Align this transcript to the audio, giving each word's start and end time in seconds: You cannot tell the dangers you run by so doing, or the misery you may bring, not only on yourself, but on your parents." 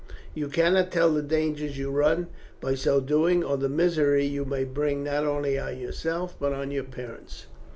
You 0.33 0.47
cannot 0.47 0.91
tell 0.91 1.13
the 1.13 1.21
dangers 1.21 1.77
you 1.77 1.91
run 1.91 2.25
by 2.59 2.73
so 2.73 2.99
doing, 2.99 3.43
or 3.43 3.55
the 3.55 3.69
misery 3.69 4.25
you 4.25 4.45
may 4.45 4.63
bring, 4.63 5.03
not 5.03 5.25
only 5.25 5.59
on 5.59 5.77
yourself, 5.77 6.35
but 6.39 6.53
on 6.53 6.71
your 6.71 6.85
parents." 6.85 7.45